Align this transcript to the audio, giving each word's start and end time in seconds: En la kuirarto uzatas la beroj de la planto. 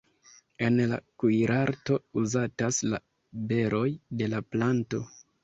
En 0.69 0.79
la 0.91 0.97
kuirarto 1.23 1.97
uzatas 2.23 2.81
la 2.95 3.01
beroj 3.53 3.85
de 4.23 4.33
la 4.35 4.43
planto. 4.57 5.05